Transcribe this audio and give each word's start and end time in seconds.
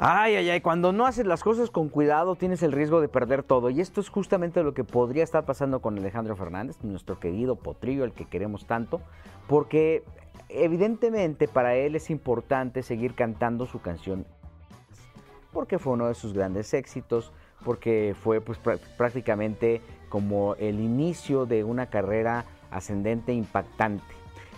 Ay, 0.00 0.36
ay, 0.36 0.48
ay, 0.48 0.60
cuando 0.60 0.92
no 0.92 1.06
haces 1.06 1.26
las 1.26 1.42
cosas 1.42 1.70
con 1.70 1.88
cuidado 1.88 2.36
tienes 2.36 2.62
el 2.62 2.70
riesgo 2.70 3.00
de 3.00 3.08
perder 3.08 3.42
todo. 3.42 3.68
Y 3.68 3.80
esto 3.80 4.00
es 4.00 4.08
justamente 4.08 4.62
lo 4.62 4.72
que 4.72 4.84
podría 4.84 5.24
estar 5.24 5.44
pasando 5.44 5.80
con 5.80 5.98
Alejandro 5.98 6.36
Fernández, 6.36 6.76
nuestro 6.84 7.18
querido 7.18 7.56
potrillo, 7.56 8.04
el 8.04 8.12
que 8.12 8.24
queremos 8.24 8.64
tanto, 8.64 9.00
porque 9.48 10.04
evidentemente 10.48 11.48
para 11.48 11.74
él 11.74 11.96
es 11.96 12.10
importante 12.10 12.84
seguir 12.84 13.14
cantando 13.16 13.66
su 13.66 13.80
canción, 13.80 14.24
porque 15.52 15.80
fue 15.80 15.94
uno 15.94 16.06
de 16.06 16.14
sus 16.14 16.32
grandes 16.32 16.74
éxitos, 16.74 17.32
porque 17.64 18.14
fue 18.22 18.40
pues 18.40 18.60
prácticamente 18.96 19.82
como 20.08 20.54
el 20.60 20.78
inicio 20.78 21.44
de 21.44 21.64
una 21.64 21.86
carrera 21.86 22.44
ascendente 22.70 23.32
impactante. 23.32 24.04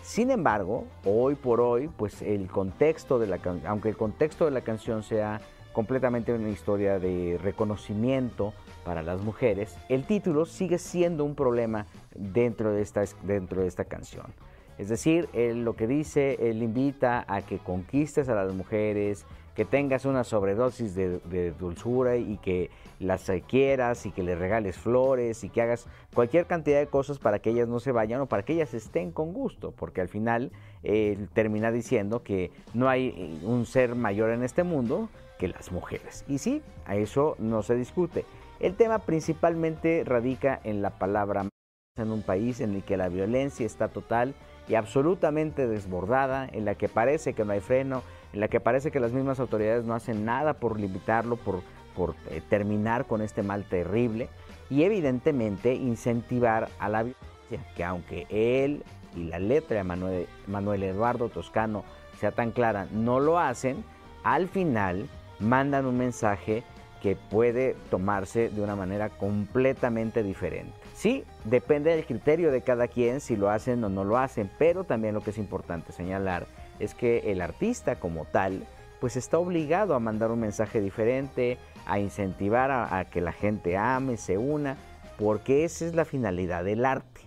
Sin 0.03 0.31
embargo, 0.31 0.87
hoy 1.05 1.35
por 1.35 1.61
hoy, 1.61 1.89
pues 1.89 2.23
el 2.23 2.49
contexto 2.49 3.19
de 3.19 3.27
la 3.27 3.39
aunque 3.67 3.91
el 3.91 3.97
contexto 3.97 4.47
de 4.47 4.51
la 4.51 4.63
canción 4.63 5.03
sea 5.03 5.41
completamente 5.73 6.33
una 6.33 6.49
historia 6.49 6.99
de 6.99 7.39
reconocimiento 7.43 8.53
para 8.85 9.03
las 9.03 9.23
mujeres, 9.23 9.77
el 9.89 10.05
título 10.05 10.47
sigue 10.47 10.79
siendo 10.79 11.25
un 11.25 11.35
problema 11.35 11.87
dentro 12.15 12.73
de 12.73 12.83
esta, 12.83 13.05
dentro 13.23 13.63
de 13.63 13.69
esta 13.69 13.85
canción. 13.85 14.27
Es 14.79 14.89
decir, 14.89 15.29
él 15.35 15.65
lo 15.65 15.77
que 15.77 15.87
dice, 15.87 16.39
él 16.41 16.63
invita 16.63 17.25
a 17.29 17.43
que 17.43 17.59
conquistes 17.59 18.29
a 18.31 18.35
las 18.35 18.55
mujeres, 18.55 19.27
que 19.61 19.67
tengas 19.67 20.07
una 20.07 20.25
sobredosis 20.25 20.95
de, 20.95 21.53
dulzura 21.53 22.17
y 22.17 22.39
que 22.39 22.71
las 22.99 23.31
quieras 23.47 24.07
y 24.07 24.11
que 24.11 24.23
les 24.23 24.39
regales 24.39 24.79
flores 24.79 25.45
y 25.45 25.51
que 25.51 25.61
hagas 25.61 25.87
cualquier 26.15 26.47
cantidad 26.47 26.79
de 26.79 26.87
cosas 26.87 27.19
para 27.19 27.41
que 27.41 27.51
ellas 27.51 27.69
no 27.69 27.79
se 27.79 27.93
vayan 27.93 28.23
o 28.23 28.27
para 28.27 28.43
que 28.43 28.55
ellas 28.55 28.73
estén 28.73 29.13
con 29.13 29.35
gusto, 29.35 29.73
porque 29.73 30.01
al 30.01 30.09
final 30.09 30.51
él 30.83 31.29
termina 31.35 31.71
diciendo 31.71 32.23
que 32.23 32.51
no 32.73 32.89
hay 32.89 33.39
un 33.45 33.67
ser 33.67 33.97
mayor 33.97 34.31
en 34.31 34.45
este 34.45 34.63
mundo 34.63 35.11
que 35.39 35.49
las 35.49 35.73
mujeres. 35.73 36.25
Y 36.27 36.39
sí, 36.39 36.63
a 36.87 36.97
eso 36.97 37.37
no 37.39 37.63
se 37.63 37.75
discute. 37.75 38.25
El 38.61 38.77
tema 38.77 39.01
principalmente 39.01 40.05
radica 40.07 40.59
en 40.65 40.81
la 40.81 40.99
palabra 40.99 41.51
en 41.99 42.11
un 42.11 42.23
país 42.23 42.61
en 42.61 42.77
el 42.77 42.83
que 42.83 42.97
la 42.97 43.11
violencia 43.11 43.67
está 43.67 43.89
total 43.89 44.35
y 44.69 44.77
absolutamente 44.77 45.67
desbordada, 45.67 46.49
en 46.51 46.65
la 46.65 46.77
que 46.77 46.89
parece 46.89 47.35
que 47.35 47.45
no 47.45 47.53
hay 47.53 47.61
freno, 47.61 48.03
en 48.33 48.41
la 48.41 48.49
que 48.49 48.61
parece 48.61 48.91
que 48.91 49.01
las 49.01 49.13
mismas 49.13 49.41
autoridades 49.41 49.85
no 49.85 49.95
hacen 49.95 50.25
nada 50.25 50.55
por 50.55 50.79
limitarlo, 50.79 51.37
por, 51.37 51.63
por 51.97 52.15
eh, 52.31 52.43
terminar 52.49 53.07
con 53.07 53.23
este 53.23 53.43
mal 53.43 53.65
terrible 53.65 54.29
y 54.69 54.85
evidentemente 54.85 55.75
incentivar 55.75 56.69
a 56.79 56.89
la 56.89 57.03
violencia, 57.03 57.75
que 57.75 57.85
aunque 57.85 58.27
él 58.31 58.85
y 59.17 59.25
la 59.25 59.39
letra 59.39 59.79
de 59.79 59.85
Manuel, 59.85 60.27
Manuel 60.47 60.83
Eduardo 60.85 61.29
Toscano 61.29 61.85
sea 62.19 62.31
tan 62.33 62.53
clara, 62.53 62.87
no 62.93 63.19
lo 63.19 63.39
hacen, 63.39 63.85
al 64.23 64.49
final 64.49 65.09
mandan 65.41 65.87
un 65.87 65.99
mensaje 65.99 66.63
que 67.03 67.17
puede 67.17 67.75
tomarse 67.91 68.51
de 68.51 68.61
una 68.61 68.77
manera 68.77 69.09
completamente 69.09 70.23
diferente. 70.23 70.73
Sí, 70.95 71.25
depende 71.45 71.97
del 71.97 72.05
criterio 72.05 72.53
de 72.53 72.61
cada 72.61 72.89
quien 72.89 73.21
si 73.21 73.37
lo 73.37 73.49
hacen 73.49 73.83
o 73.83 73.89
no 73.89 74.05
lo 74.05 74.19
hacen, 74.19 74.51
pero 74.59 74.85
también 74.85 75.15
lo 75.15 75.23
que 75.23 75.31
es 75.31 75.39
importante 75.39 75.93
señalar 75.93 76.47
es 76.81 76.95
que 76.95 77.31
el 77.31 77.41
artista 77.41 77.97
como 77.97 78.25
tal 78.25 78.67
pues 79.01 79.17
está 79.17 79.39
obligado 79.39 79.95
a 79.95 80.01
mandar 80.01 80.31
un 80.31 80.41
mensaje 80.41 80.81
diferente, 80.81 81.57
a 81.87 81.99
incentivar 81.99 82.71
a, 82.71 83.05
que 83.07 83.21
la 83.21 83.33
gente 83.33 83.77
ame, 83.77 84.17
se 84.19 84.37
una, 84.37 84.77
porque 85.19 85.65
esa 85.65 85.87
es 85.87 85.95
la 85.95 86.05
finalidad 86.05 86.65
del 86.65 86.85
arte. 86.85 87.23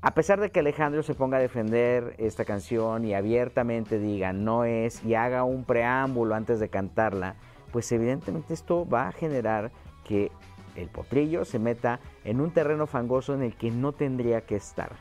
A 0.00 0.14
pesar 0.14 0.40
de 0.40 0.50
que 0.50 0.60
Alejandro 0.60 1.02
se 1.02 1.14
ponga 1.14 1.38
a 1.38 1.40
defender 1.40 2.14
esta 2.18 2.44
canción 2.44 3.04
y 3.04 3.14
abiertamente 3.14 3.98
diga 3.98 4.32
no 4.32 4.64
es 4.64 5.04
y 5.04 5.14
haga 5.14 5.44
un 5.44 5.64
preámbulo 5.64 6.34
antes 6.34 6.60
de 6.60 6.68
cantarla, 6.68 7.34
pues 7.72 7.90
evidentemente 7.92 8.54
esto 8.54 8.88
va 8.88 9.08
a 9.08 9.12
generar 9.12 9.70
que 10.04 10.30
el 10.76 10.88
potrillo 10.88 11.44
se 11.44 11.58
meta 11.58 12.00
en 12.24 12.40
un 12.40 12.52
terreno 12.52 12.86
fangoso 12.86 13.34
en 13.34 13.42
el 13.42 13.56
que 13.56 13.70
no 13.70 13.92
tendría 13.92 14.42
que 14.42 14.56
estar. 14.56 14.92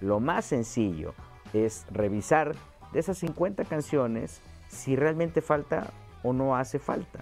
Lo 0.00 0.18
más 0.18 0.46
sencillo 0.46 1.14
es 1.52 1.86
revisar 1.90 2.54
de 2.92 3.00
esas 3.00 3.18
50 3.18 3.64
canciones 3.64 4.40
si 4.68 4.96
realmente 4.96 5.40
falta 5.40 5.90
o 6.22 6.32
no 6.32 6.56
hace 6.56 6.78
falta. 6.78 7.20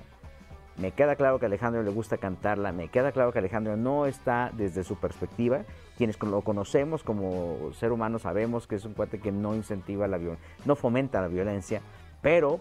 Me 0.78 0.92
queda 0.92 1.16
claro 1.16 1.38
que 1.38 1.46
Alejandro 1.46 1.82
le 1.82 1.90
gusta 1.90 2.18
cantarla, 2.18 2.70
me 2.70 2.88
queda 2.88 3.10
claro 3.10 3.32
que 3.32 3.38
Alejandro 3.38 3.78
no 3.78 4.04
está 4.04 4.50
desde 4.54 4.84
su 4.84 4.96
perspectiva. 4.96 5.62
Quienes 5.96 6.22
lo 6.22 6.42
conocemos 6.42 7.02
como 7.02 7.72
ser 7.72 7.92
humano 7.92 8.18
sabemos 8.18 8.66
que 8.66 8.74
es 8.74 8.84
un 8.84 8.92
cuate 8.92 9.18
que 9.18 9.32
no 9.32 9.54
incentiva 9.54 10.06
la 10.06 10.18
violencia, 10.18 10.46
no 10.66 10.76
fomenta 10.76 11.22
la 11.22 11.28
violencia, 11.28 11.80
pero 12.20 12.60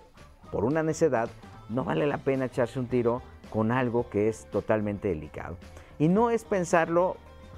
por 0.50 0.64
una 0.64 0.82
necedad 0.82 1.30
no 1.68 1.84
vale 1.84 2.08
la 2.08 2.20
pena 2.20 2.46
echarse 2.46 2.80
un 2.80 2.88
tiro 2.88 3.22
con 3.50 3.74
algo 3.74 4.10
que 4.10 4.30
es 4.30 4.46
totalmente 4.46 5.10
delicado. 5.10 5.58
Y 6.00 6.08
no 6.08 6.30
es 6.30 6.46
pensarlo 6.46 7.18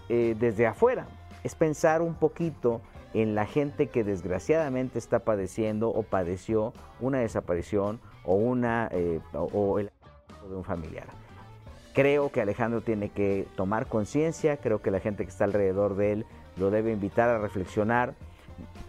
eh, 0.09 0.35
desde 0.39 0.65
afuera, 0.65 1.05
es 1.43 1.53
pensar 1.53 2.01
un 2.01 2.15
poquito 2.15 2.81
en 3.13 3.35
la 3.35 3.45
gente 3.45 3.87
que 3.87 4.03
desgraciadamente 4.03 4.99
está 4.99 5.19
padeciendo 5.19 5.89
o 5.89 6.03
padeció 6.03 6.73
una 6.99 7.19
desaparición 7.19 7.99
o, 8.23 8.35
una, 8.35 8.89
eh, 8.91 9.19
o 9.33 9.79
el 9.79 9.91
de 10.47 10.55
un 10.55 10.63
familiar. 10.63 11.07
Creo 11.93 12.31
que 12.31 12.41
Alejandro 12.41 12.81
tiene 12.81 13.09
que 13.09 13.47
tomar 13.55 13.87
conciencia, 13.87 14.57
creo 14.57 14.81
que 14.81 14.91
la 14.91 14.99
gente 14.99 15.23
que 15.23 15.31
está 15.31 15.45
alrededor 15.45 15.95
de 15.95 16.11
él 16.13 16.25
lo 16.57 16.69
debe 16.69 16.91
invitar 16.91 17.29
a 17.29 17.39
reflexionar. 17.39 18.13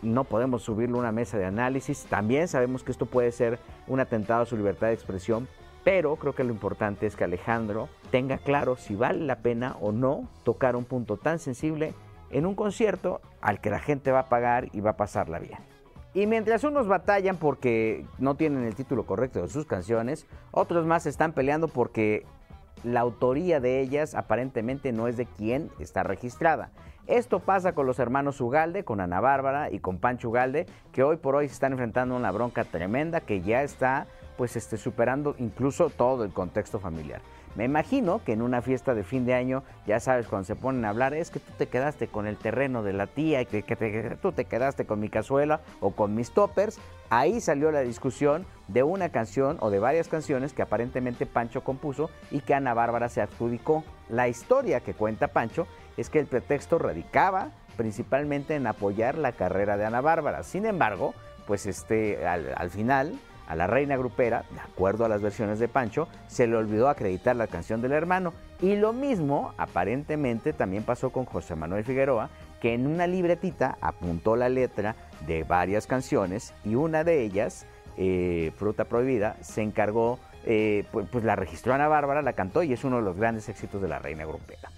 No 0.02 0.24
podemos 0.24 0.62
subirle 0.62 0.98
una 0.98 1.12
mesa 1.12 1.38
de 1.38 1.44
análisis. 1.44 2.04
También 2.04 2.48
sabemos 2.48 2.82
que 2.82 2.92
esto 2.92 3.06
puede 3.06 3.32
ser 3.32 3.58
un 3.86 4.00
atentado 4.00 4.42
a 4.42 4.46
su 4.46 4.56
libertad 4.56 4.88
de 4.88 4.94
expresión, 4.94 5.48
pero 5.84 6.16
creo 6.16 6.34
que 6.34 6.44
lo 6.44 6.52
importante 6.52 7.06
es 7.06 7.16
que 7.16 7.24
Alejandro 7.24 7.88
tenga 8.10 8.38
claro 8.38 8.76
si 8.76 8.94
vale 8.94 9.24
la 9.24 9.36
pena 9.36 9.76
o 9.80 9.92
no 9.92 10.28
tocar 10.44 10.76
un 10.76 10.84
punto 10.84 11.16
tan 11.16 11.38
sensible 11.38 11.94
en 12.30 12.46
un 12.46 12.54
concierto 12.54 13.20
al 13.40 13.60
que 13.60 13.70
la 13.70 13.78
gente 13.78 14.12
va 14.12 14.20
a 14.20 14.28
pagar 14.28 14.68
y 14.72 14.80
va 14.80 14.90
a 14.90 14.96
pasarla 14.96 15.38
bien. 15.38 15.58
Y 16.14 16.26
mientras 16.26 16.64
unos 16.64 16.88
batallan 16.88 17.36
porque 17.36 18.04
no 18.18 18.34
tienen 18.34 18.64
el 18.64 18.74
título 18.74 19.06
correcto 19.06 19.42
de 19.42 19.48
sus 19.48 19.66
canciones, 19.66 20.26
otros 20.50 20.86
más 20.86 21.06
están 21.06 21.32
peleando 21.32 21.68
porque 21.68 22.24
la 22.82 23.00
autoría 23.00 23.60
de 23.60 23.80
ellas 23.80 24.14
aparentemente 24.14 24.92
no 24.92 25.08
es 25.08 25.16
de 25.16 25.26
quien 25.26 25.70
está 25.78 26.02
registrada. 26.02 26.70
Esto 27.06 27.40
pasa 27.40 27.72
con 27.72 27.86
los 27.86 27.98
hermanos 27.98 28.40
Ugalde, 28.40 28.84
con 28.84 29.00
Ana 29.00 29.20
Bárbara 29.20 29.70
y 29.70 29.78
con 29.78 29.98
Pancho 29.98 30.28
Ugalde, 30.28 30.66
que 30.92 31.02
hoy 31.02 31.16
por 31.16 31.36
hoy 31.36 31.48
se 31.48 31.54
están 31.54 31.72
enfrentando 31.72 32.14
a 32.14 32.18
una 32.18 32.30
bronca 32.30 32.64
tremenda 32.64 33.20
que 33.20 33.40
ya 33.40 33.62
está 33.62 34.06
pues 34.38 34.54
esté 34.54 34.78
superando 34.78 35.34
incluso 35.38 35.90
todo 35.90 36.24
el 36.24 36.32
contexto 36.32 36.78
familiar. 36.78 37.20
Me 37.56 37.64
imagino 37.64 38.22
que 38.24 38.34
en 38.34 38.40
una 38.40 38.62
fiesta 38.62 38.94
de 38.94 39.02
fin 39.02 39.26
de 39.26 39.34
año, 39.34 39.64
ya 39.84 39.98
sabes, 39.98 40.28
cuando 40.28 40.46
se 40.46 40.54
ponen 40.54 40.84
a 40.84 40.90
hablar, 40.90 41.12
es 41.12 41.30
que 41.30 41.40
tú 41.40 41.50
te 41.58 41.66
quedaste 41.66 42.06
con 42.06 42.28
el 42.28 42.36
terreno 42.36 42.84
de 42.84 42.92
la 42.92 43.08
tía 43.08 43.42
y 43.42 43.46
que, 43.46 44.16
tú 44.22 44.30
te 44.30 44.44
quedaste 44.44 44.86
con 44.86 45.00
mi 45.00 45.08
cazuela 45.08 45.60
o 45.80 45.90
con 45.90 46.14
mis 46.14 46.30
toppers. 46.30 46.78
Ahí 47.10 47.40
salió 47.40 47.72
la 47.72 47.80
discusión 47.80 48.46
de 48.68 48.84
una 48.84 49.08
canción 49.08 49.56
o 49.58 49.70
de 49.70 49.80
varias 49.80 50.06
canciones 50.06 50.52
que 50.52 50.62
aparentemente 50.62 51.26
Pancho 51.26 51.64
compuso 51.64 52.08
y 52.30 52.40
que 52.40 52.54
Ana 52.54 52.74
Bárbara 52.74 53.08
se 53.08 53.22
adjudicó. 53.22 53.82
La 54.08 54.28
historia 54.28 54.78
que 54.78 54.94
cuenta 54.94 55.26
Pancho 55.26 55.66
es 55.96 56.10
que 56.10 56.20
el 56.20 56.26
pretexto 56.26 56.78
radicaba 56.78 57.50
principalmente 57.76 58.54
en 58.54 58.68
apoyar 58.68 59.18
la 59.18 59.32
carrera 59.32 59.76
de 59.76 59.84
Ana 59.84 60.00
Bárbara. 60.00 60.44
Sin 60.44 60.64
embargo, 60.64 61.12
pues 61.48 61.66
este, 61.66 62.24
al 62.24 62.70
final 62.70 63.18
a 63.48 63.56
la 63.56 63.66
reina 63.66 63.96
grupera, 63.96 64.44
de 64.50 64.60
acuerdo 64.60 65.06
a 65.06 65.08
las 65.08 65.22
versiones 65.22 65.58
de 65.58 65.68
Pancho, 65.68 66.06
se 66.26 66.46
le 66.46 66.54
olvidó 66.54 66.88
acreditar 66.88 67.34
la 67.34 67.46
canción 67.46 67.80
del 67.80 67.92
hermano. 67.92 68.34
Y 68.60 68.76
lo 68.76 68.92
mismo 68.92 69.54
aparentemente 69.56 70.52
también 70.52 70.82
pasó 70.82 71.10
con 71.10 71.24
José 71.24 71.56
Manuel 71.56 71.82
Figueroa, 71.82 72.28
que 72.60 72.74
en 72.74 72.86
una 72.86 73.06
libretita 73.06 73.78
apuntó 73.80 74.36
la 74.36 74.50
letra 74.50 74.96
de 75.26 75.44
varias 75.44 75.86
canciones 75.86 76.52
y 76.62 76.74
una 76.74 77.04
de 77.04 77.22
ellas, 77.22 77.66
eh, 77.96 78.52
Fruta 78.56 78.84
Prohibida, 78.84 79.36
se 79.40 79.62
encargó, 79.62 80.18
pues, 80.44 81.08
pues, 81.10 81.24
la 81.24 81.34
registró 81.34 81.72
Ana 81.72 81.88
Bárbara, 81.88 82.20
la 82.20 82.34
cantó 82.34 82.62
y 82.62 82.74
es 82.74 82.84
uno 82.84 82.96
de 82.96 83.02
los 83.02 83.16
grandes 83.16 83.48
éxitos 83.48 83.80
de 83.80 83.88
la 83.88 83.98
reina 83.98 84.26
grupera. 84.26 84.70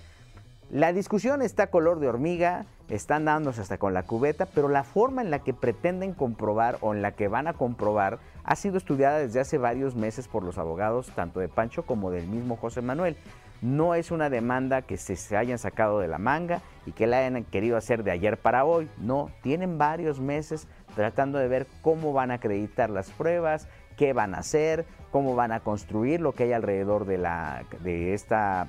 La 0.70 0.92
discusión 0.92 1.42
está 1.42 1.66
color 1.66 1.98
de 1.98 2.06
hormiga, 2.06 2.64
están 2.88 3.24
dándose 3.24 3.60
hasta 3.60 3.78
con 3.78 3.92
la 3.92 4.04
cubeta, 4.04 4.46
pero 4.46 4.68
la 4.68 4.84
forma 4.84 5.20
en 5.20 5.32
la 5.32 5.40
que 5.40 5.52
pretenden 5.52 6.14
comprobar 6.14 6.78
o 6.80 6.94
en 6.94 7.02
la 7.02 7.10
que 7.10 7.26
van 7.26 7.48
a 7.48 7.54
comprobar 7.54 8.20
ha 8.50 8.56
sido 8.56 8.78
estudiada 8.78 9.20
desde 9.20 9.38
hace 9.38 9.58
varios 9.58 9.94
meses 9.94 10.26
por 10.26 10.42
los 10.42 10.58
abogados 10.58 11.12
tanto 11.14 11.38
de 11.38 11.48
Pancho 11.48 11.84
como 11.84 12.10
del 12.10 12.26
mismo 12.26 12.56
José 12.56 12.82
Manuel. 12.82 13.16
No 13.62 13.94
es 13.94 14.10
una 14.10 14.28
demanda 14.28 14.82
que 14.82 14.96
se, 14.96 15.36
hayan 15.36 15.60
sacado 15.60 16.00
de 16.00 16.08
la 16.08 16.18
manga 16.18 16.60
y 16.84 16.90
que 16.90 17.06
la 17.06 17.18
hayan 17.18 17.44
querido 17.44 17.76
hacer 17.76 18.02
de 18.02 18.10
ayer 18.10 18.38
para 18.38 18.64
hoy. 18.64 18.90
No, 18.98 19.30
tienen 19.44 19.78
varios 19.78 20.18
meses 20.18 20.66
tratando 20.96 21.38
de 21.38 21.46
ver 21.46 21.68
cómo 21.80 22.12
van 22.12 22.32
a 22.32 22.34
acreditar 22.34 22.90
las 22.90 23.08
pruebas, 23.10 23.68
qué 23.96 24.14
van 24.14 24.34
a 24.34 24.38
hacer, 24.38 24.84
cómo 25.12 25.36
van 25.36 25.52
a 25.52 25.60
construir 25.60 26.20
lo 26.20 26.32
que 26.32 26.42
hay 26.42 26.52
alrededor 26.52 27.04
de, 27.04 27.18
la, 27.18 27.62
de 27.84 28.14
esta 28.14 28.66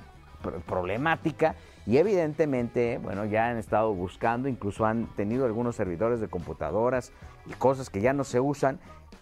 problemática 0.68 1.56
y 1.86 1.96
evidentemente, 1.96 2.98
bueno, 2.98 3.24
ya 3.24 3.48
han 3.48 3.56
estado 3.56 3.92
buscando, 3.92 4.48
incluso 4.48 4.86
han 4.86 5.06
tenido 5.16 5.44
algunos 5.46 5.76
servidores 5.76 6.20
de 6.20 6.28
computadoras 6.28 7.12
y 7.46 7.52
cosas 7.54 7.90
que 7.90 8.00
ya 8.00 8.12
no 8.12 8.24
se 8.24 8.40
usan 8.40 8.78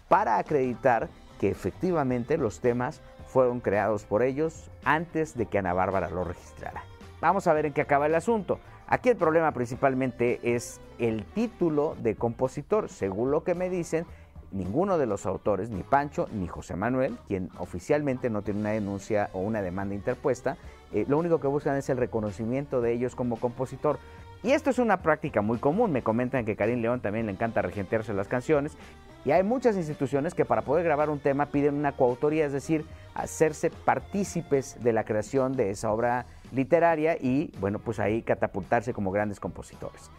para 0.07 0.37
acreditar 0.37 1.09
que 1.39 1.49
efectivamente 1.49 2.37
los 2.37 2.59
temas 2.59 3.01
fueron 3.25 3.61
creados 3.61 4.03
por 4.03 4.21
ellos 4.21 4.69
antes 4.83 5.35
de 5.35 5.47
que 5.47 5.57
Ana 5.57 5.73
Bárbara 5.73 6.09
lo 6.09 6.23
registrara. 6.23 6.83
Vamos 7.19 7.47
a 7.47 7.53
ver 7.53 7.65
en 7.65 7.73
qué 7.73 7.81
acaba 7.81 8.05
el 8.05 8.15
asunto. 8.15 8.59
Aquí 8.87 9.09
el 9.09 9.15
problema 9.15 9.53
principalmente 9.53 10.39
es 10.43 10.81
el 10.99 11.23
título 11.23 11.95
de 11.99 12.15
compositor. 12.15 12.89
Según 12.89 13.31
lo 13.31 13.43
que 13.43 13.55
me 13.55 13.69
dicen, 13.69 14.05
ninguno 14.51 14.97
de 14.97 15.05
los 15.05 15.25
autores, 15.25 15.69
ni 15.69 15.83
Pancho 15.83 16.27
ni 16.33 16.47
José 16.47 16.75
Manuel, 16.75 17.17
quien 17.27 17.49
oficialmente 17.57 18.29
no 18.29 18.41
tiene 18.41 18.59
una 18.59 18.71
denuncia 18.71 19.29
o 19.33 19.39
una 19.39 19.61
demanda 19.61 19.95
interpuesta, 19.95 20.57
eh, 20.93 21.05
lo 21.07 21.17
único 21.17 21.39
que 21.39 21.47
buscan 21.47 21.77
es 21.77 21.89
el 21.89 21.97
reconocimiento 21.97 22.81
de 22.81 22.93
ellos 22.93 23.15
como 23.15 23.39
compositor. 23.39 23.99
Y 24.43 24.51
esto 24.51 24.71
es 24.71 24.79
una 24.79 25.01
práctica 25.01 25.41
muy 25.41 25.59
común. 25.59 25.91
Me 25.91 26.01
comentan 26.01 26.45
que 26.45 26.55
Karim 26.55 26.81
León 26.81 26.99
también 26.99 27.27
le 27.27 27.31
encanta 27.31 27.61
regentearse 27.61 28.13
las 28.13 28.27
canciones. 28.27 28.75
Y 29.23 29.31
hay 29.31 29.43
muchas 29.43 29.75
instituciones 29.75 30.33
que 30.33 30.45
para 30.45 30.63
poder 30.63 30.83
grabar 30.83 31.11
un 31.11 31.19
tema 31.19 31.45
piden 31.45 31.75
una 31.75 31.91
coautoría, 31.91 32.45
es 32.45 32.53
decir, 32.53 32.85
hacerse 33.13 33.69
partícipes 33.69 34.83
de 34.83 34.93
la 34.93 35.03
creación 35.03 35.55
de 35.55 35.69
esa 35.69 35.91
obra 35.91 36.25
literaria 36.51 37.17
y, 37.21 37.51
bueno, 37.59 37.77
pues 37.77 37.99
ahí 37.99 38.23
catapultarse 38.23 38.93
como 38.93 39.11
grandes 39.11 39.39
compositores. 39.39 40.09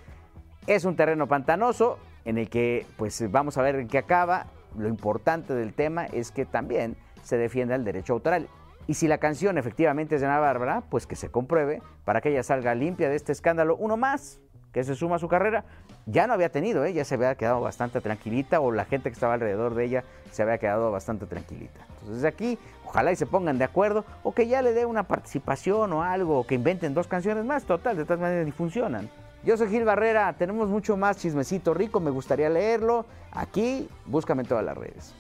Es 0.69 0.85
un 0.85 0.95
terreno 0.95 1.27
pantanoso 1.27 1.99
en 2.25 2.39
el 2.39 2.49
que, 2.49 2.87
pues 2.97 3.31
vamos 3.31 3.59
a 3.59 3.63
ver 3.63 3.77
en 3.77 3.89
qué 3.89 3.99
acaba. 3.99 4.47
Lo 4.77 4.89
importante 4.89 5.55
del 5.55 5.75
tema 5.75 6.07
es 6.07 6.31
que 6.31 6.45
también 6.45 6.97
se 7.23 7.37
defienda 7.37 7.75
el 7.75 7.85
derecho 7.85 8.15
autoral. 8.15 8.49
Y 8.87 8.95
si 8.95 9.07
la 9.07 9.19
canción 9.19 9.59
efectivamente 9.59 10.17
es 10.17 10.21
de 10.21 10.27
Ana 10.27 10.41
Bárbara, 10.41 10.83
pues 10.89 11.07
que 11.07 11.17
se 11.17 11.31
compruebe 11.31 11.83
para 12.05 12.21
que 12.21 12.31
ella 12.31 12.43
salga 12.43 12.75
limpia 12.75 13.09
de 13.09 13.17
este 13.17 13.33
escándalo. 13.33 13.77
Uno 13.77 13.97
más 13.97 14.41
que 14.73 14.83
se 14.85 14.95
suma 14.95 15.17
a 15.17 15.19
su 15.19 15.29
carrera. 15.29 15.65
Ya 16.07 16.27
no 16.27 16.33
había 16.33 16.49
tenido, 16.49 16.85
¿eh? 16.85 16.93
ya 16.93 17.05
se 17.05 17.15
había 17.15 17.35
quedado 17.37 17.61
bastante 17.61 18.01
tranquilita 18.01 18.59
o 18.61 18.73
la 18.73 18.85
gente 18.85 19.11
que 19.11 19.15
estaba 19.15 19.35
alrededor 19.35 19.75
de 19.75 19.85
ella 19.85 20.05
se 20.33 20.43
había 20.43 20.59
quedado 20.59 20.91
bastante 20.91 21.27
tranquilita. 21.27 21.87
Entonces 22.01 22.25
aquí, 22.25 22.59
ojalá 22.85 23.13
y 23.13 23.17
se 23.17 23.27
pongan 23.27 23.59
de 23.59 23.65
acuerdo 23.65 24.05
o 24.25 24.33
que 24.33 24.49
ya 24.49 24.63
le 24.63 24.73
dé 24.73 24.85
una 24.85 25.05
participación 25.05 25.93
o 25.93 26.03
algo, 26.03 26.41
o 26.41 26.47
que 26.47 26.57
inventen 26.57 26.95
dos 26.95 27.07
canciones 27.07 27.45
más, 27.45 27.65
total, 27.65 27.97
de 27.97 28.05
todas 28.05 28.19
maneras 28.19 28.45
ni 28.45 28.51
funcionan. 28.51 29.09
Yo 29.45 29.57
soy 29.57 29.69
Gil 29.71 29.85
Barrera, 29.85 30.33
tenemos 30.35 30.69
mucho 30.69 30.97
más 30.97 31.17
chismecito 31.17 31.75
rico, 31.75 31.99
me 31.99 32.11
gustaría 32.11 32.49
leerlo. 32.49 33.07
Aquí, 33.33 33.89
búscame 34.07 34.43
en 34.43 34.49
todas 34.49 34.65
las 34.65 34.79
redes. 34.79 35.15